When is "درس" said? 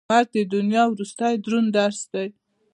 1.77-2.01